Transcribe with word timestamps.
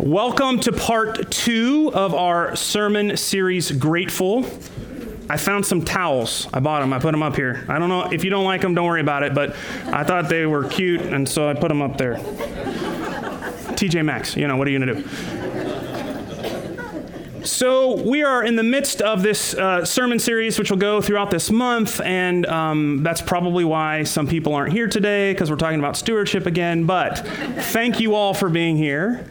Welcome 0.00 0.60
to 0.60 0.70
part 0.70 1.28
two 1.28 1.90
of 1.92 2.14
our 2.14 2.54
sermon 2.54 3.16
series, 3.16 3.72
Grateful. 3.72 4.46
I 5.28 5.36
found 5.36 5.66
some 5.66 5.84
towels. 5.84 6.46
I 6.52 6.60
bought 6.60 6.82
them. 6.82 6.92
I 6.92 7.00
put 7.00 7.10
them 7.10 7.24
up 7.24 7.34
here. 7.34 7.64
I 7.68 7.80
don't 7.80 7.88
know 7.88 8.04
if 8.04 8.22
you 8.22 8.30
don't 8.30 8.44
like 8.44 8.60
them, 8.60 8.74
don't 8.74 8.86
worry 8.86 9.00
about 9.00 9.24
it, 9.24 9.34
but 9.34 9.56
I 9.86 10.04
thought 10.04 10.28
they 10.28 10.46
were 10.46 10.68
cute, 10.68 11.00
and 11.00 11.28
so 11.28 11.48
I 11.50 11.54
put 11.54 11.66
them 11.66 11.82
up 11.82 11.98
there. 11.98 12.14
TJ 13.74 14.04
Maxx, 14.04 14.36
you 14.36 14.46
know, 14.46 14.56
what 14.56 14.68
are 14.68 14.70
you 14.70 14.78
going 14.78 15.02
to 15.02 15.02
do? 15.02 15.08
So, 17.44 18.00
we 18.00 18.22
are 18.22 18.44
in 18.44 18.54
the 18.54 18.62
midst 18.62 19.02
of 19.02 19.22
this 19.22 19.54
uh, 19.54 19.84
sermon 19.84 20.20
series, 20.20 20.60
which 20.60 20.70
will 20.70 20.78
go 20.78 21.00
throughout 21.00 21.30
this 21.30 21.50
month, 21.50 22.00
and 22.02 22.46
um, 22.46 23.02
that's 23.02 23.22
probably 23.22 23.64
why 23.64 24.04
some 24.04 24.28
people 24.28 24.54
aren't 24.54 24.72
here 24.72 24.86
today, 24.86 25.32
because 25.32 25.50
we're 25.50 25.56
talking 25.56 25.80
about 25.80 25.96
stewardship 25.96 26.46
again. 26.46 26.84
But 26.84 27.18
thank 27.18 27.98
you 27.98 28.14
all 28.14 28.32
for 28.32 28.48
being 28.48 28.76
here. 28.76 29.26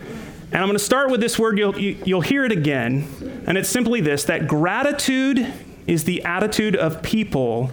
And 0.52 0.62
I'm 0.62 0.68
going 0.68 0.78
to 0.78 0.84
start 0.84 1.12
with 1.12 1.20
this 1.20 1.38
word, 1.38 1.58
you'll, 1.58 1.78
you, 1.78 1.96
will 1.96 2.08
you 2.08 2.16
will 2.16 2.22
hear 2.22 2.46
it 2.46 2.52
again. 2.52 3.44
And 3.48 3.58
it's 3.58 3.70
simply 3.70 4.00
this 4.00 4.24
that 4.26 4.48
gratitude 4.48 5.54
is 5.88 6.06
the 6.06 6.24
attitude 6.24 6.76
of 6.76 7.02
people 7.02 7.72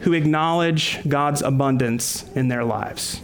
who 0.00 0.12
acknowledge 0.12 0.98
God's 1.08 1.42
abundance 1.42 2.24
in 2.34 2.48
their 2.48 2.64
lives. 2.64 3.20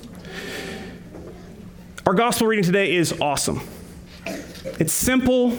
Our 2.07 2.15
gospel 2.15 2.47
reading 2.47 2.65
today 2.65 2.95
is 2.95 3.21
awesome. 3.21 3.61
It's 4.25 4.93
simple, 4.93 5.59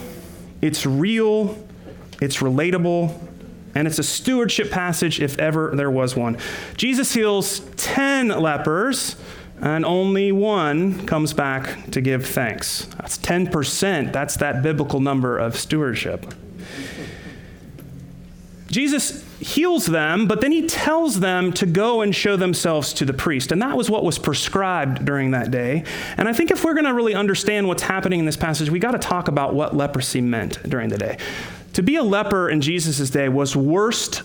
it's 0.61 0.85
real, 0.85 1.57
it's 2.21 2.37
relatable, 2.37 3.17
and 3.75 3.87
it's 3.87 3.99
a 3.99 4.03
stewardship 4.03 4.71
passage 4.71 5.21
if 5.21 5.37
ever 5.39 5.73
there 5.75 5.91
was 5.91 6.15
one. 6.15 6.37
Jesus 6.75 7.13
heals 7.13 7.59
10 7.77 8.29
lepers 8.29 9.15
and 9.61 9.85
only 9.85 10.31
one 10.31 11.05
comes 11.05 11.33
back 11.33 11.91
to 11.91 12.01
give 12.01 12.25
thanks. 12.25 12.85
That's 12.97 13.17
10%. 13.17 14.13
That's 14.13 14.37
that 14.37 14.63
biblical 14.63 14.99
number 14.99 15.37
of 15.37 15.57
stewardship. 15.57 16.33
Jesus 18.67 19.25
heals 19.39 19.85
them, 19.85 20.27
but 20.27 20.41
then 20.41 20.51
he 20.51 20.67
tells 20.67 21.19
them 21.19 21.51
to 21.53 21.65
go 21.65 22.01
and 22.01 22.15
show 22.15 22.35
themselves 22.35 22.93
to 22.93 23.05
the 23.05 23.13
priest. 23.13 23.51
And 23.51 23.61
that 23.61 23.75
was 23.75 23.89
what 23.89 24.03
was 24.03 24.19
prescribed 24.19 25.05
during 25.05 25.31
that 25.31 25.49
day. 25.49 25.83
And 26.17 26.27
I 26.27 26.33
think 26.33 26.51
if 26.51 26.63
we're 26.63 26.73
going 26.73 26.85
to 26.85 26.93
really 26.93 27.15
understand 27.15 27.67
what's 27.67 27.83
happening 27.83 28.19
in 28.19 28.25
this 28.25 28.37
passage, 28.37 28.69
we 28.69 28.79
got 28.79 28.91
to 28.91 28.99
talk 28.99 29.27
about 29.27 29.55
what 29.55 29.75
leprosy 29.75 30.21
meant 30.21 30.61
during 30.69 30.89
the 30.89 30.97
day. 30.97 31.17
To 31.73 31.83
be 31.83 31.95
a 31.95 32.03
leper 32.03 32.49
in 32.49 32.61
Jesus' 32.61 33.09
day 33.09 33.29
was 33.29 33.55
worst, 33.55 34.23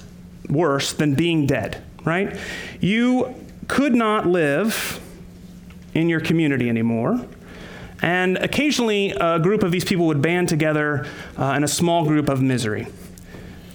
worse 0.48 0.92
than 0.92 1.14
being 1.14 1.46
dead, 1.46 1.82
right? 2.04 2.36
You 2.80 3.34
could 3.68 3.94
not 3.94 4.26
live 4.26 5.00
in 5.94 6.08
your 6.08 6.20
community 6.20 6.68
anymore. 6.68 7.24
And 8.02 8.36
occasionally, 8.36 9.12
a 9.18 9.38
group 9.38 9.62
of 9.62 9.72
these 9.72 9.84
people 9.84 10.06
would 10.08 10.20
band 10.20 10.48
together 10.48 11.06
uh, 11.38 11.54
in 11.56 11.64
a 11.64 11.68
small 11.68 12.04
group 12.04 12.28
of 12.28 12.42
misery. 12.42 12.86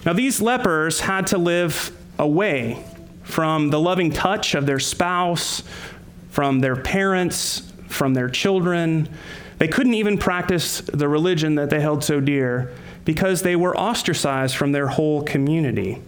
Now, 0.06 0.12
these 0.12 0.40
lepers 0.40 1.00
had 1.00 1.26
to 1.28 1.38
live 1.38 1.96
away 2.18 2.84
from 3.24 3.70
the 3.70 3.80
loving 3.80 4.12
touch 4.12 4.54
of 4.54 4.66
their 4.66 4.78
spouse, 4.78 5.62
from 6.30 6.60
their 6.60 6.76
parents, 6.76 7.72
from 7.88 8.14
their 8.14 8.28
children. 8.28 9.08
They 9.58 9.68
couldn't 9.68 9.94
even 9.94 10.16
practice 10.16 10.80
the 10.80 11.08
religion 11.08 11.56
that 11.56 11.70
they 11.70 11.80
held 11.80 12.04
so 12.04 12.20
dear 12.20 12.72
because 13.04 13.42
they 13.42 13.56
were 13.56 13.76
ostracized 13.76 14.56
from 14.56 14.72
their 14.72 14.88
whole 14.88 15.22
community. 15.22 16.00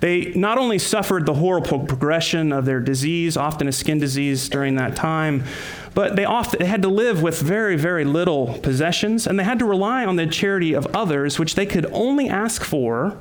They 0.00 0.32
not 0.34 0.58
only 0.58 0.78
suffered 0.78 1.26
the 1.26 1.34
horrible 1.34 1.80
progression 1.80 2.52
of 2.52 2.64
their 2.64 2.80
disease, 2.80 3.36
often 3.36 3.68
a 3.68 3.72
skin 3.72 3.98
disease 3.98 4.48
during 4.48 4.76
that 4.76 4.96
time, 4.96 5.44
but 5.94 6.14
they 6.14 6.24
often 6.24 6.60
they 6.60 6.66
had 6.66 6.82
to 6.82 6.88
live 6.88 7.22
with 7.22 7.40
very, 7.40 7.76
very 7.76 8.04
little 8.04 8.58
possessions, 8.62 9.26
and 9.26 9.38
they 9.38 9.44
had 9.44 9.58
to 9.58 9.64
rely 9.64 10.04
on 10.04 10.16
the 10.16 10.26
charity 10.26 10.74
of 10.74 10.86
others, 10.94 11.38
which 11.38 11.54
they 11.54 11.66
could 11.66 11.86
only 11.92 12.28
ask 12.28 12.62
for 12.62 13.16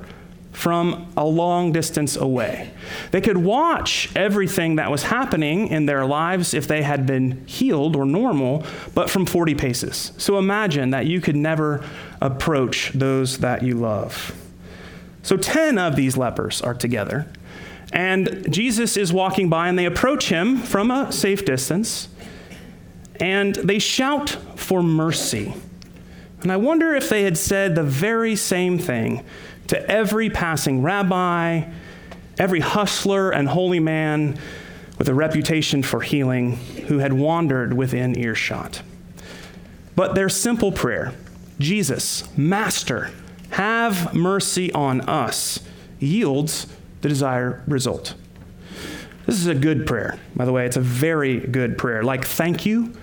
from 0.55 1.11
a 1.17 1.25
long 1.25 1.73
distance 1.73 2.15
away. 2.15 2.71
They 3.11 3.19
could 3.19 3.35
watch 3.35 4.09
everything 4.15 4.77
that 4.77 4.89
was 4.89 5.03
happening 5.03 5.67
in 5.67 5.85
their 5.85 6.05
lives 6.05 6.53
if 6.53 6.65
they 6.65 6.81
had 6.81 7.05
been 7.05 7.45
healed 7.45 7.95
or 7.95 8.05
normal, 8.05 8.65
but 8.93 9.09
from 9.09 9.25
40 9.25 9.53
paces. 9.55 10.13
So 10.17 10.37
imagine 10.37 10.91
that 10.91 11.07
you 11.07 11.19
could 11.19 11.35
never 11.35 11.83
approach 12.21 12.91
those 12.93 13.39
that 13.39 13.63
you 13.63 13.75
love. 13.75 14.33
So 15.23 15.35
10 15.35 15.77
of 15.77 15.97
these 15.97 16.15
lepers 16.15 16.61
are 16.61 16.73
together, 16.73 17.27
and 17.91 18.47
Jesus 18.49 18.95
is 18.95 19.11
walking 19.11 19.49
by, 19.49 19.67
and 19.67 19.77
they 19.77 19.85
approach 19.85 20.29
him 20.29 20.57
from 20.57 20.89
a 20.89 21.11
safe 21.11 21.43
distance, 21.43 22.07
and 23.19 23.55
they 23.55 23.79
shout 23.79 24.29
for 24.55 24.81
mercy. 24.81 25.53
And 26.41 26.51
I 26.51 26.57
wonder 26.57 26.95
if 26.95 27.09
they 27.09 27.23
had 27.23 27.37
said 27.37 27.75
the 27.75 27.83
very 27.83 28.37
same 28.37 28.77
thing 28.79 29.25
to 29.67 29.89
every 29.89 30.29
passing 30.29 30.81
rabbi, 30.81 31.63
every 32.37 32.59
hustler 32.59 33.31
and 33.31 33.49
holy 33.49 33.79
man 33.79 34.37
with 34.97 35.09
a 35.09 35.13
reputation 35.13 35.83
for 35.83 36.01
healing 36.01 36.55
who 36.87 36.99
had 36.99 37.13
wandered 37.13 37.73
within 37.73 38.17
earshot. 38.17 38.81
But 39.95 40.15
their 40.15 40.29
simple 40.29 40.71
prayer 40.71 41.13
Jesus, 41.59 42.25
Master, 42.37 43.11
have 43.51 44.13
mercy 44.13 44.71
on 44.73 45.01
us, 45.01 45.59
yields 45.99 46.67
the 47.01 47.07
desired 47.07 47.61
result. 47.65 48.13
This 49.25 49.35
is 49.35 49.47
a 49.47 49.55
good 49.55 49.87
prayer, 49.87 50.19
by 50.35 50.45
the 50.45 50.51
way. 50.51 50.65
It's 50.65 50.75
a 50.75 50.81
very 50.81 51.39
good 51.39 51.77
prayer. 51.77 52.03
Like, 52.03 52.25
thank 52.25 52.65
you 52.65 52.93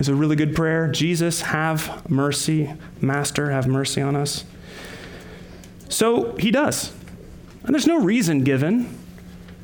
is 0.00 0.08
a 0.08 0.14
really 0.14 0.34
good 0.34 0.56
prayer. 0.56 0.88
Jesus, 0.88 1.42
have 1.42 2.10
mercy. 2.10 2.72
Master, 3.00 3.50
have 3.50 3.68
mercy 3.68 4.00
on 4.00 4.16
us. 4.16 4.44
So 5.90 6.34
he 6.36 6.50
does. 6.50 6.92
And 7.64 7.74
there's 7.74 7.86
no 7.86 8.00
reason 8.00 8.42
given. 8.42 8.96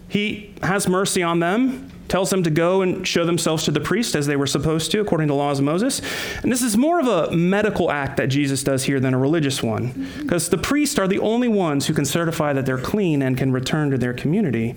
He 0.09 0.55
has 0.63 0.87
mercy 0.87 1.23
on 1.23 1.41
them, 1.41 1.91
tells 2.09 2.31
them 2.31 2.43
to 2.43 2.51
go 2.51 2.83
and 2.83 3.07
show 3.07 3.25
themselves 3.25 3.65
to 3.65 3.71
the 3.71 3.81
priest 3.81 4.15
as 4.15 4.27
they 4.27 4.37
were 4.37 4.47
supposed 4.47 4.91
to, 4.93 5.01
according 5.01 5.29
to 5.29 5.33
the 5.33 5.37
laws 5.37 5.59
of 5.59 5.65
Moses. 5.65 6.01
And 6.43 6.53
this 6.53 6.63
is 6.63 6.77
more 6.77 7.01
of 7.01 7.07
a 7.09 7.35
medical 7.35 7.91
act 7.91 8.17
that 8.19 8.27
Jesus 8.27 8.63
does 8.63 8.85
here 8.85 9.01
than 9.01 9.15
a 9.15 9.19
religious 9.19 9.63
one, 9.63 10.09
because 10.21 10.49
the 10.49 10.59
priests 10.59 10.99
are 10.99 11.09
the 11.09 11.19
only 11.19 11.49
ones 11.49 11.87
who 11.87 11.95
can 11.95 12.05
certify 12.05 12.53
that 12.53 12.67
they're 12.67 12.79
clean 12.79 13.23
and 13.23 13.37
can 13.37 13.51
return 13.51 13.91
to 13.91 13.99
their 13.99 14.15
community. 14.15 14.77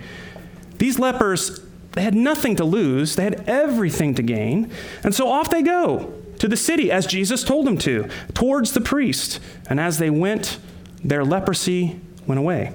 These 0.77 0.97
lepers, 0.97 1.59
they 1.91 2.01
had 2.01 2.15
nothing 2.15 2.55
to 2.55 2.63
lose, 2.63 3.15
they 3.15 3.25
had 3.25 3.47
everything 3.47 4.15
to 4.15 4.23
gain. 4.23 4.71
And 5.03 5.13
so 5.13 5.27
off 5.27 5.49
they 5.49 5.61
go 5.61 6.13
to 6.39 6.47
the 6.47 6.57
city, 6.57 6.89
as 6.89 7.05
Jesus 7.05 7.43
told 7.43 7.67
them 7.67 7.77
to, 7.79 8.09
towards 8.33 8.71
the 8.71 8.81
priest. 8.81 9.39
And 9.69 9.79
as 9.79 9.97
they 9.97 10.09
went, 10.09 10.57
their 11.03 11.23
leprosy 11.23 11.99
went 12.27 12.39
away. 12.39 12.73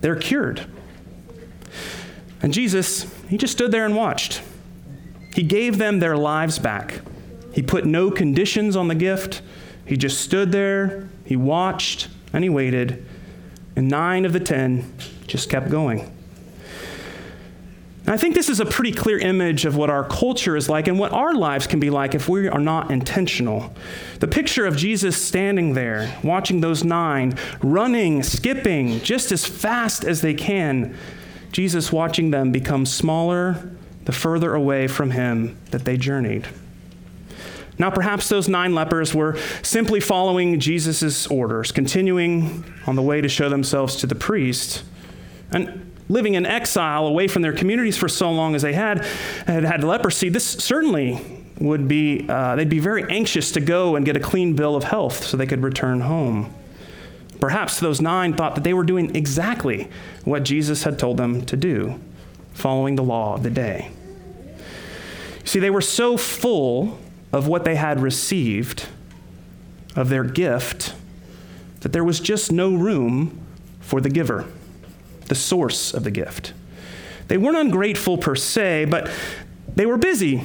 They're 0.00 0.16
cured. 0.16 0.66
And 2.42 2.52
Jesus, 2.52 3.12
he 3.28 3.36
just 3.36 3.52
stood 3.52 3.70
there 3.70 3.84
and 3.84 3.94
watched. 3.94 4.42
He 5.34 5.42
gave 5.42 5.78
them 5.78 5.98
their 5.98 6.16
lives 6.16 6.58
back. 6.58 7.00
He 7.52 7.62
put 7.62 7.84
no 7.84 8.10
conditions 8.10 8.76
on 8.76 8.88
the 8.88 8.94
gift. 8.94 9.42
He 9.84 9.96
just 9.96 10.20
stood 10.20 10.52
there, 10.52 11.08
he 11.24 11.36
watched, 11.36 12.08
and 12.32 12.44
he 12.44 12.50
waited. 12.50 13.06
And 13.76 13.88
nine 13.88 14.24
of 14.24 14.32
the 14.32 14.40
ten 14.40 14.92
just 15.26 15.50
kept 15.50 15.70
going. 15.70 16.10
I 18.06 18.16
think 18.16 18.34
this 18.34 18.48
is 18.48 18.60
a 18.60 18.64
pretty 18.64 18.92
clear 18.92 19.18
image 19.18 19.64
of 19.64 19.76
what 19.76 19.90
our 19.90 20.04
culture 20.04 20.56
is 20.56 20.68
like 20.68 20.88
and 20.88 20.98
what 20.98 21.12
our 21.12 21.34
lives 21.34 21.66
can 21.66 21.80
be 21.80 21.90
like 21.90 22.14
if 22.14 22.28
we 22.28 22.48
are 22.48 22.60
not 22.60 22.90
intentional. 22.90 23.72
The 24.20 24.26
picture 24.26 24.66
of 24.66 24.76
Jesus 24.76 25.22
standing 25.22 25.74
there, 25.74 26.18
watching 26.24 26.60
those 26.60 26.82
nine, 26.82 27.36
running, 27.62 28.22
skipping 28.22 29.00
just 29.00 29.32
as 29.32 29.44
fast 29.44 30.04
as 30.04 30.22
they 30.22 30.34
can, 30.34 30.96
Jesus 31.52 31.92
watching 31.92 32.30
them 32.30 32.52
become 32.52 32.86
smaller 32.86 33.70
the 34.06 34.12
further 34.12 34.54
away 34.54 34.86
from 34.88 35.10
him 35.10 35.58
that 35.70 35.84
they 35.84 35.96
journeyed. 35.96 36.48
Now, 37.78 37.90
perhaps 37.90 38.28
those 38.28 38.48
nine 38.48 38.74
lepers 38.74 39.14
were 39.14 39.38
simply 39.62 40.00
following 40.00 40.60
Jesus' 40.60 41.26
orders, 41.26 41.72
continuing 41.72 42.64
on 42.86 42.96
the 42.96 43.02
way 43.02 43.20
to 43.20 43.28
show 43.28 43.48
themselves 43.48 43.96
to 43.96 44.06
the 44.06 44.14
priest. 44.14 44.82
And 45.50 45.89
living 46.10 46.34
in 46.34 46.44
exile 46.44 47.06
away 47.06 47.28
from 47.28 47.40
their 47.40 47.52
communities 47.52 47.96
for 47.96 48.08
so 48.08 48.30
long 48.30 48.56
as 48.56 48.62
they 48.62 48.72
had, 48.72 49.04
had 49.46 49.62
had 49.62 49.84
leprosy, 49.84 50.28
this 50.28 50.44
certainly 50.44 51.20
would 51.60 51.86
be, 51.86 52.26
uh, 52.28 52.56
they'd 52.56 52.68
be 52.68 52.80
very 52.80 53.04
anxious 53.04 53.52
to 53.52 53.60
go 53.60 53.94
and 53.94 54.04
get 54.04 54.16
a 54.16 54.20
clean 54.20 54.54
bill 54.54 54.74
of 54.74 54.82
health 54.82 55.24
so 55.24 55.36
they 55.36 55.46
could 55.46 55.62
return 55.62 56.00
home. 56.00 56.52
Perhaps 57.38 57.78
those 57.78 58.00
nine 58.00 58.34
thought 58.34 58.56
that 58.56 58.64
they 58.64 58.74
were 58.74 58.82
doing 58.82 59.14
exactly 59.14 59.88
what 60.24 60.42
Jesus 60.42 60.82
had 60.82 60.98
told 60.98 61.16
them 61.16 61.46
to 61.46 61.56
do, 61.56 61.98
following 62.54 62.96
the 62.96 63.04
law 63.04 63.34
of 63.34 63.44
the 63.44 63.50
day. 63.50 63.92
See, 65.44 65.60
they 65.60 65.70
were 65.70 65.80
so 65.80 66.16
full 66.16 66.98
of 67.32 67.46
what 67.46 67.64
they 67.64 67.76
had 67.76 68.00
received, 68.00 68.86
of 69.94 70.08
their 70.08 70.24
gift, 70.24 70.92
that 71.80 71.92
there 71.92 72.04
was 72.04 72.18
just 72.18 72.50
no 72.50 72.74
room 72.74 73.38
for 73.80 74.00
the 74.00 74.10
giver 74.10 74.46
the 75.30 75.34
source 75.34 75.94
of 75.94 76.04
the 76.04 76.10
gift. 76.10 76.52
They 77.28 77.38
weren't 77.38 77.56
ungrateful 77.56 78.18
per 78.18 78.34
se, 78.36 78.84
but 78.90 79.10
they 79.74 79.86
were 79.86 79.96
busy. 79.96 80.44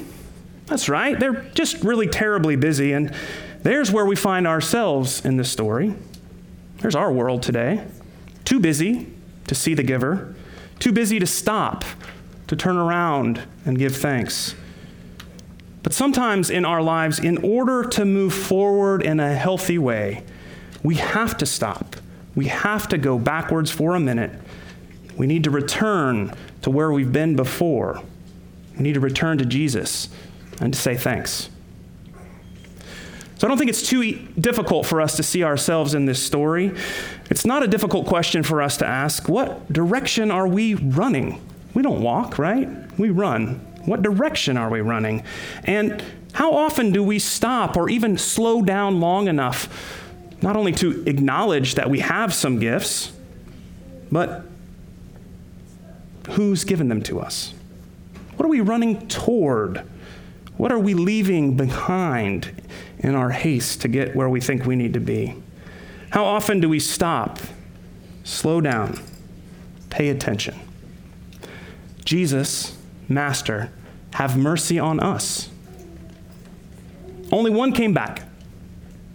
That's 0.67 0.87
right, 0.87 1.19
they're 1.19 1.43
just 1.53 1.83
really 1.83 2.07
terribly 2.07 2.55
busy, 2.55 2.93
and 2.93 3.13
There's 3.65 3.91
where 3.91 4.05
we 4.05 4.15
find 4.15 4.45
ourselves 4.45 5.25
in 5.25 5.37
this 5.37 5.51
story. 5.51 5.95
There's 6.81 6.93
our 6.93 7.11
world 7.11 7.41
today. 7.41 7.83
Too 8.43 8.59
busy 8.59 9.07
to 9.47 9.55
see 9.55 9.73
the 9.73 9.81
giver, 9.81 10.35
too 10.77 10.91
busy 10.91 11.17
to 11.17 11.25
stop, 11.25 11.83
to 12.45 12.55
turn 12.55 12.77
around 12.77 13.41
and 13.65 13.79
give 13.79 13.95
thanks. 13.95 14.53
But 15.81 15.93
sometimes 15.93 16.51
in 16.51 16.63
our 16.63 16.83
lives, 16.83 17.17
in 17.17 17.39
order 17.39 17.83
to 17.89 18.05
move 18.05 18.35
forward 18.35 19.01
in 19.01 19.19
a 19.19 19.33
healthy 19.33 19.79
way, 19.79 20.23
we 20.83 20.97
have 20.97 21.35
to 21.39 21.47
stop. 21.47 21.95
We 22.35 22.45
have 22.45 22.87
to 22.89 22.99
go 22.99 23.17
backwards 23.17 23.71
for 23.71 23.95
a 23.95 23.99
minute. 23.99 24.29
We 25.17 25.27
need 25.27 25.43
to 25.45 25.51
return 25.51 26.33
to 26.61 26.69
where 26.69 26.91
we've 26.91 27.11
been 27.11 27.35
before. 27.35 28.01
We 28.75 28.83
need 28.83 28.93
to 28.93 28.99
return 28.99 29.37
to 29.37 29.45
Jesus 29.45 30.09
and 30.59 30.73
to 30.73 30.79
say 30.79 30.95
thanks. 30.95 31.49
So 33.37 33.47
I 33.47 33.49
don't 33.49 33.57
think 33.57 33.69
it's 33.69 33.87
too 33.87 34.13
difficult 34.39 34.85
for 34.85 35.01
us 35.01 35.17
to 35.17 35.23
see 35.23 35.43
ourselves 35.43 35.93
in 35.93 36.05
this 36.05 36.23
story. 36.23 36.73
It's 37.29 37.45
not 37.45 37.63
a 37.63 37.67
difficult 37.67 38.07
question 38.07 38.43
for 38.43 38.61
us 38.61 38.77
to 38.77 38.87
ask 38.87 39.27
what 39.27 39.71
direction 39.71 40.31
are 40.31 40.47
we 40.47 40.75
running? 40.75 41.41
We 41.73 41.81
don't 41.81 42.01
walk, 42.01 42.37
right? 42.37 42.69
We 42.97 43.09
run. 43.09 43.55
What 43.85 44.01
direction 44.01 44.57
are 44.57 44.69
we 44.69 44.81
running? 44.81 45.23
And 45.65 46.03
how 46.33 46.53
often 46.53 46.91
do 46.91 47.03
we 47.03 47.19
stop 47.19 47.77
or 47.77 47.89
even 47.89 48.17
slow 48.17 48.61
down 48.61 48.99
long 48.99 49.27
enough 49.27 50.01
not 50.41 50.55
only 50.55 50.71
to 50.73 51.03
acknowledge 51.07 51.75
that 51.75 51.89
we 51.89 51.99
have 51.99 52.33
some 52.33 52.59
gifts, 52.59 53.11
but 54.11 54.45
who's 56.31 56.63
given 56.63 56.89
them 56.89 57.01
to 57.03 57.19
us? 57.19 57.53
What 58.35 58.45
are 58.45 58.49
we 58.49 58.61
running 58.61 59.07
toward? 59.07 59.87
What 60.57 60.71
are 60.71 60.79
we 60.79 60.93
leaving 60.93 61.57
behind 61.57 62.63
in 62.99 63.15
our 63.15 63.29
haste 63.29 63.81
to 63.81 63.87
get 63.87 64.15
where 64.15 64.29
we 64.29 64.41
think 64.41 64.65
we 64.65 64.75
need 64.75 64.93
to 64.93 64.99
be? 64.99 65.35
How 66.09 66.23
often 66.23 66.59
do 66.59 66.69
we 66.69 66.79
stop, 66.79 67.39
slow 68.23 68.61
down, 68.61 68.99
pay 69.89 70.09
attention? 70.09 70.59
Jesus, 72.05 72.77
Master, 73.09 73.71
have 74.13 74.37
mercy 74.37 74.79
on 74.79 74.99
us. 74.99 75.49
Only 77.31 77.51
one 77.51 77.73
came 77.73 77.93
back. 77.93 78.23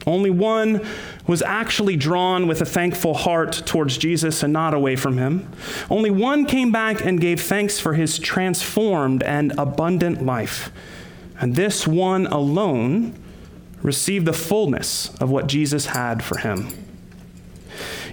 Only 0.07 0.31
one 0.31 0.87
was 1.31 1.43
actually 1.43 1.94
drawn 1.94 2.49
with 2.49 2.61
a 2.61 2.65
thankful 2.65 3.15
heart 3.15 3.62
towards 3.65 3.97
Jesus 3.97 4.43
and 4.43 4.53
not 4.53 4.75
away 4.75 4.97
from 4.97 5.17
him. 5.17 5.49
Only 5.88 6.11
one 6.11 6.44
came 6.44 6.73
back 6.73 7.05
and 7.05 7.21
gave 7.21 7.41
thanks 7.41 7.79
for 7.79 7.94
his 7.94 8.19
transformed 8.19 9.23
and 9.23 9.53
abundant 9.56 10.27
life. 10.27 10.73
And 11.38 11.55
this 11.55 11.87
one 11.87 12.27
alone 12.27 13.15
received 13.81 14.27
the 14.27 14.32
fullness 14.32 15.15
of 15.21 15.31
what 15.31 15.47
Jesus 15.47 15.87
had 15.87 16.25
for 16.25 16.37
him. 16.38 16.67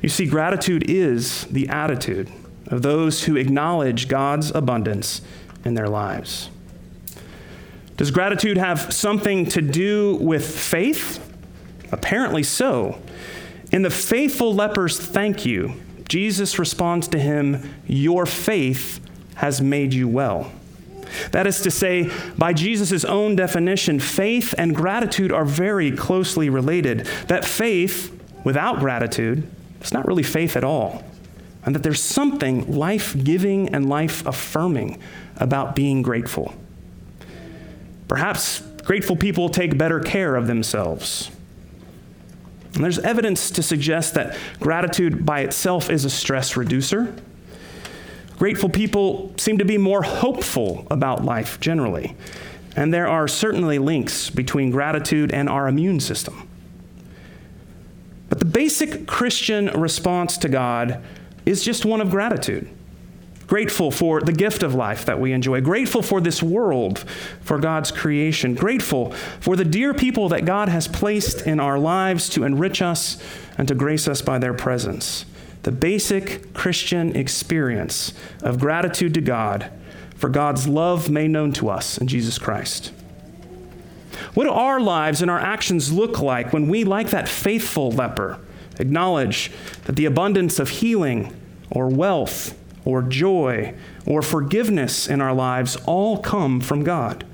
You 0.04 0.10
see, 0.10 0.28
gratitude 0.28 0.88
is 0.88 1.46
the 1.46 1.70
attitude 1.70 2.30
of 2.68 2.84
those 2.84 3.24
who 3.24 3.36
acknowledge 3.36 4.10
God's 4.10 4.52
abundance 4.52 5.24
in 5.66 5.74
their 5.74 5.90
lives. 5.90 6.52
Does 7.98 8.12
gratitude 8.12 8.58
have 8.58 8.94
something 8.94 9.48
to 9.48 9.62
do 9.64 10.18
with 10.18 10.48
faith? 10.48 11.27
Apparently 11.92 12.44
so. 12.44 13.02
In 13.72 13.82
the 13.82 13.90
faithful 13.90 14.54
leper's 14.54 15.00
thank 15.00 15.46
you, 15.46 15.74
Jesus 16.08 16.58
responds 16.58 17.08
to 17.10 17.20
him, 17.20 17.70
Your 17.86 18.26
faith 18.26 19.00
has 19.36 19.62
made 19.62 19.94
you 19.94 20.08
well. 20.08 20.52
That 21.32 21.48
is 21.48 21.62
to 21.62 21.72
say, 21.72 22.12
by 22.38 22.54
Jesus' 22.54 23.06
own 23.06 23.36
definition, 23.36 24.00
faith 24.00 24.54
and 24.58 24.76
gratitude 24.76 25.32
are 25.32 25.46
very 25.46 25.92
closely 25.92 26.50
related. 26.50 27.06
That 27.28 27.46
faith 27.46 28.14
without 28.44 28.80
gratitude 28.80 29.50
is 29.82 29.94
not 29.94 30.08
really 30.08 30.24
faith 30.24 30.56
at 30.56 30.64
all. 30.64 31.04
And 31.66 31.76
that 31.76 31.84
there's 31.84 32.02
something 32.02 32.72
life 32.72 33.16
giving 33.24 33.70
and 33.70 33.90
life 33.90 34.26
affirming 34.26 35.00
about 35.38 35.76
being 35.76 36.02
grateful. 36.02 36.54
Perhaps 38.08 38.62
grateful 38.84 39.18
people 39.18 39.50
take 39.50 39.78
better 39.78 40.00
care 40.00 40.36
of 40.36 40.48
themselves. 40.48 41.30
And 42.78 42.84
there's 42.84 43.00
evidence 43.00 43.50
to 43.50 43.64
suggest 43.64 44.14
that 44.14 44.38
gratitude 44.60 45.26
by 45.26 45.40
itself 45.40 45.90
is 45.90 46.06
a 46.06 46.12
stress 46.12 46.56
reducer. 46.56 47.12
Grateful 48.38 48.70
people 48.70 49.34
seem 49.36 49.58
to 49.58 49.66
be 49.66 49.80
more 49.80 50.04
hopeful 50.04 50.86
about 50.92 51.26
life 51.26 51.60
generally. 51.60 52.16
And 52.76 52.94
there 52.94 53.08
are 53.08 53.28
certainly 53.28 53.80
links 53.80 54.30
between 54.30 54.70
gratitude 54.70 55.32
and 55.32 55.50
our 55.50 55.68
immune 55.68 56.00
system. 56.00 56.48
But 58.30 58.38
the 58.38 58.46
basic 58.46 59.08
Christian 59.08 59.72
response 59.72 60.38
to 60.38 60.48
God 60.48 61.04
is 61.48 61.64
just 61.64 61.84
one 61.84 62.00
of 62.00 62.12
gratitude 62.12 62.70
grateful 63.48 63.92
for 63.92 64.22
the 64.22 64.34
gift 64.34 64.62
of 64.62 64.76
life 64.76 65.06
that 65.06 65.20
we 65.20 65.32
enjoy, 65.32 65.62
grateful 65.62 66.02
for 66.02 66.20
this 66.20 66.44
world, 66.44 67.00
for 67.42 67.58
God's 67.58 67.92
creation, 67.92 68.54
grateful 68.54 69.12
for 69.40 69.56
the 69.56 69.66
dear 69.66 69.94
people 69.94 70.30
that 70.30 70.46
God 70.46 70.70
has 70.70 70.88
placed 70.88 71.48
in 71.48 71.60
our 71.60 71.80
lives 71.80 72.30
to 72.30 72.44
enrich 72.44 72.82
us 72.82 73.18
and 73.58 73.68
to 73.70 73.76
grace 73.76 74.08
us 74.08 74.22
by 74.22 74.38
their 74.38 74.54
presence. 74.54 75.26
The 75.64 75.72
basic 75.72 76.54
Christian 76.54 77.16
experience 77.16 78.14
of 78.42 78.60
gratitude 78.60 79.14
to 79.16 79.22
God 79.22 79.72
for 80.16 80.30
God's 80.30 80.68
love 80.68 81.10
made 81.10 81.32
known 81.32 81.54
to 81.54 81.70
us 81.70 81.98
in 81.98 82.08
Jesus 82.08 82.38
Christ. 82.38 82.92
What 84.34 84.44
do 84.44 84.52
our 84.52 84.80
lives 84.80 85.22
and 85.22 85.32
our 85.32 85.40
actions 85.40 85.92
look 85.92 86.20
like 86.20 86.52
when 86.52 86.68
we, 86.68 86.84
like 86.84 87.10
that 87.12 87.30
faithful 87.30 87.92
leper, 87.92 88.40
acknowledge 88.80 89.52
that 89.86 89.96
the 89.96 90.06
abundance 90.06 90.60
of 90.60 90.70
healing 90.70 91.36
or 91.70 91.88
wealth 91.88 92.58
or 92.88 93.02
joy 93.02 93.76
or 94.06 94.22
forgiveness 94.22 95.10
in 95.10 95.20
our 95.20 95.34
lives 95.34 95.76
all 95.86 96.20
come 96.20 96.62
from 96.62 96.86
God. 96.86 97.26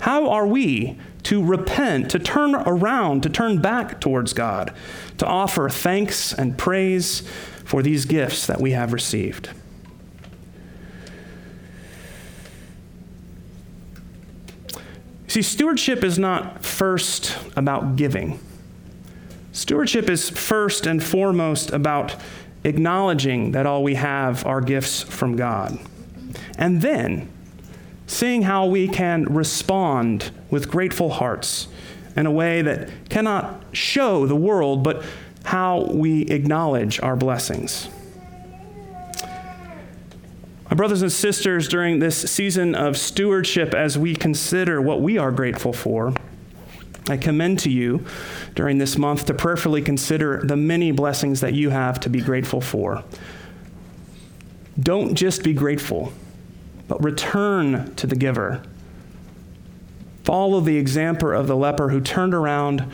How 0.00 0.28
are 0.28 0.46
we 0.46 0.98
to 1.22 1.42
repent, 1.42 2.10
to 2.10 2.18
turn 2.18 2.54
around, 2.54 3.22
to 3.22 3.30
turn 3.30 3.62
back 3.62 3.98
towards 3.98 4.34
God, 4.34 4.74
to 5.16 5.26
offer 5.26 5.70
thanks 5.70 6.34
and 6.34 6.58
praise 6.58 7.20
for 7.64 7.82
these 7.82 8.04
gifts 8.04 8.46
that 8.46 8.60
we 8.60 8.72
have 8.72 8.92
received? 8.92 9.48
See, 15.28 15.42
stewardship 15.42 16.04
is 16.04 16.18
not 16.18 16.62
first 16.62 17.38
about 17.56 17.96
giving. 17.96 18.38
Stewardship 19.52 20.10
is 20.10 20.28
first 20.28 20.86
and 20.86 21.02
foremost 21.02 21.70
about 21.70 22.16
acknowledging 22.64 23.52
that 23.52 23.66
all 23.66 23.82
we 23.82 23.94
have 23.94 24.44
are 24.46 24.60
gifts 24.60 25.02
from 25.02 25.36
God. 25.36 25.78
And 26.58 26.82
then 26.82 27.30
seeing 28.06 28.42
how 28.42 28.66
we 28.66 28.88
can 28.88 29.24
respond 29.24 30.30
with 30.50 30.68
grateful 30.68 31.10
hearts 31.10 31.68
in 32.16 32.26
a 32.26 32.30
way 32.30 32.60
that 32.62 32.90
cannot 33.08 33.62
show 33.72 34.26
the 34.26 34.36
world, 34.36 34.82
but 34.82 35.04
how 35.44 35.84
we 35.84 36.22
acknowledge 36.22 37.00
our 37.00 37.16
blessings. 37.16 37.88
My 40.70 40.76
brothers 40.76 41.02
and 41.02 41.10
sisters, 41.10 41.66
during 41.66 41.98
this 41.98 42.30
season 42.30 42.74
of 42.74 42.96
stewardship, 42.96 43.74
as 43.74 43.98
we 43.98 44.14
consider 44.14 44.80
what 44.80 45.00
we 45.00 45.18
are 45.18 45.32
grateful 45.32 45.72
for, 45.72 46.14
I 47.08 47.16
commend 47.16 47.58
to 47.60 47.70
you 47.70 48.04
during 48.54 48.78
this 48.78 48.96
month 48.98 49.26
to 49.26 49.34
prayerfully 49.34 49.82
consider 49.82 50.40
the 50.44 50.56
many 50.56 50.92
blessings 50.92 51.40
that 51.40 51.54
you 51.54 51.70
have 51.70 51.98
to 52.00 52.10
be 52.10 52.20
grateful 52.20 52.60
for. 52.60 53.02
Don't 54.78 55.14
just 55.14 55.42
be 55.42 55.52
grateful, 55.52 56.12
but 56.88 57.02
return 57.02 57.94
to 57.96 58.06
the 58.06 58.16
giver. 58.16 58.62
Follow 60.24 60.60
the 60.60 60.76
example 60.76 61.32
of 61.32 61.46
the 61.46 61.56
leper 61.56 61.88
who 61.88 62.00
turned 62.00 62.34
around, 62.34 62.84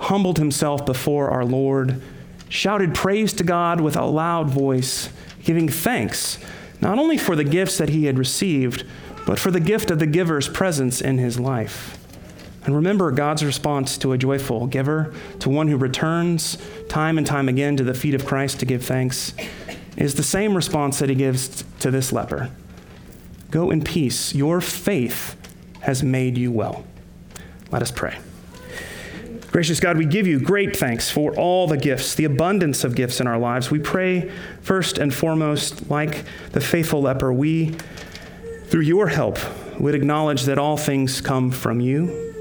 humbled 0.00 0.38
himself 0.38 0.84
before 0.84 1.30
our 1.30 1.44
Lord, 1.44 2.02
shouted 2.48 2.94
praise 2.94 3.32
to 3.34 3.44
God 3.44 3.80
with 3.80 3.96
a 3.96 4.04
loud 4.04 4.50
voice, 4.50 5.08
giving 5.44 5.68
thanks 5.68 6.38
not 6.82 6.98
only 6.98 7.16
for 7.16 7.36
the 7.36 7.44
gifts 7.44 7.78
that 7.78 7.88
he 7.88 8.06
had 8.06 8.18
received, 8.18 8.84
but 9.24 9.38
for 9.38 9.50
the 9.50 9.60
gift 9.60 9.90
of 9.90 10.00
the 10.00 10.06
giver's 10.06 10.48
presence 10.48 11.00
in 11.00 11.16
his 11.16 11.38
life. 11.38 12.01
And 12.64 12.76
remember 12.76 13.10
God's 13.10 13.44
response 13.44 13.98
to 13.98 14.12
a 14.12 14.18
joyful 14.18 14.66
giver, 14.66 15.12
to 15.40 15.50
one 15.50 15.66
who 15.68 15.76
returns 15.76 16.58
time 16.88 17.18
and 17.18 17.26
time 17.26 17.48
again 17.48 17.76
to 17.76 17.84
the 17.84 17.94
feet 17.94 18.14
of 18.14 18.24
Christ 18.24 18.60
to 18.60 18.66
give 18.66 18.84
thanks, 18.84 19.34
is 19.96 20.14
the 20.14 20.22
same 20.22 20.54
response 20.54 21.00
that 21.00 21.08
he 21.08 21.14
gives 21.14 21.64
to 21.80 21.90
this 21.90 22.12
leper 22.12 22.50
Go 23.50 23.70
in 23.70 23.82
peace. 23.84 24.34
Your 24.34 24.62
faith 24.62 25.36
has 25.80 26.02
made 26.02 26.38
you 26.38 26.50
well. 26.50 26.84
Let 27.70 27.82
us 27.82 27.90
pray. 27.90 28.16
Gracious 29.50 29.78
God, 29.78 29.98
we 29.98 30.06
give 30.06 30.26
you 30.26 30.40
great 30.40 30.74
thanks 30.74 31.10
for 31.10 31.34
all 31.36 31.66
the 31.66 31.76
gifts, 31.76 32.14
the 32.14 32.24
abundance 32.24 32.84
of 32.84 32.94
gifts 32.94 33.20
in 33.20 33.26
our 33.26 33.38
lives. 33.38 33.70
We 33.70 33.78
pray 33.78 34.30
first 34.62 34.96
and 34.96 35.12
foremost, 35.12 35.90
like 35.90 36.24
the 36.52 36.60
faithful 36.62 37.02
leper, 37.02 37.30
we, 37.30 37.76
through 38.68 38.82
your 38.82 39.08
help, 39.08 39.38
would 39.78 39.94
acknowledge 39.94 40.44
that 40.44 40.56
all 40.56 40.78
things 40.78 41.20
come 41.20 41.50
from 41.50 41.80
you 41.80 42.31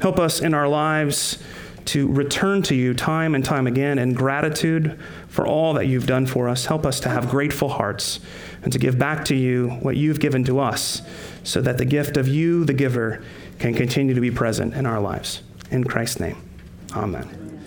Help 0.00 0.18
us 0.18 0.40
in 0.40 0.54
our 0.54 0.68
lives 0.68 1.38
to 1.86 2.06
return 2.08 2.62
to 2.62 2.74
you 2.74 2.92
time 2.92 3.34
and 3.34 3.44
time 3.44 3.66
again 3.66 3.98
in 3.98 4.12
gratitude 4.12 4.98
for 5.28 5.46
all 5.46 5.72
that 5.72 5.86
you've 5.86 6.06
done 6.06 6.26
for 6.26 6.48
us. 6.48 6.66
Help 6.66 6.84
us 6.84 7.00
to 7.00 7.08
have 7.08 7.30
grateful 7.30 7.70
hearts 7.70 8.20
and 8.62 8.72
to 8.72 8.78
give 8.78 8.98
back 8.98 9.24
to 9.24 9.34
you 9.34 9.70
what 9.80 9.96
you've 9.96 10.20
given 10.20 10.44
to 10.44 10.58
us 10.58 11.00
so 11.44 11.62
that 11.62 11.78
the 11.78 11.86
gift 11.86 12.16
of 12.16 12.28
you, 12.28 12.64
the 12.64 12.74
giver, 12.74 13.24
can 13.58 13.72
continue 13.72 14.14
to 14.14 14.20
be 14.20 14.30
present 14.30 14.74
in 14.74 14.84
our 14.84 15.00
lives. 15.00 15.42
In 15.70 15.82
Christ's 15.82 16.20
name, 16.20 16.36
amen. 16.94 17.57